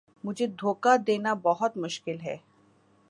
مجھے 0.23 0.47
دھوکا 0.59 0.95
دینا 1.07 1.33
بہت 1.43 1.77
مشکل 1.77 2.19
ہے 2.19 2.37